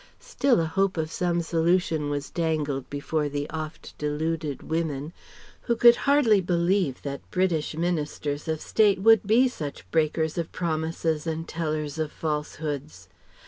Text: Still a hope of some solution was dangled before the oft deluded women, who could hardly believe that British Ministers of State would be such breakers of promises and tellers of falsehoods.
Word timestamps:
Still 0.19 0.59
a 0.59 0.65
hope 0.65 0.97
of 0.97 1.11
some 1.11 1.43
solution 1.43 2.09
was 2.09 2.31
dangled 2.31 2.89
before 2.89 3.29
the 3.29 3.47
oft 3.51 3.95
deluded 3.99 4.63
women, 4.63 5.13
who 5.69 5.75
could 5.75 5.95
hardly 6.09 6.41
believe 6.41 7.03
that 7.03 7.29
British 7.29 7.75
Ministers 7.77 8.47
of 8.47 8.61
State 8.61 8.99
would 8.99 9.27
be 9.27 9.47
such 9.47 9.85
breakers 9.91 10.39
of 10.39 10.51
promises 10.51 11.27
and 11.27 11.47
tellers 11.47 11.99
of 11.99 12.11
falsehoods. 12.11 13.09